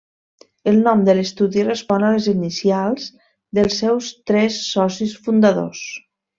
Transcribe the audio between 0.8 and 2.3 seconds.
nom de l'estudi respon a